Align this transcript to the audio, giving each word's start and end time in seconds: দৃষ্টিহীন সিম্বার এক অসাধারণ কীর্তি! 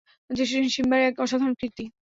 দৃষ্টিহীন 0.29 0.69
সিম্বার 0.75 0.99
এক 1.01 1.15
অসাধারণ 1.23 1.53
কীর্তি! 1.59 1.85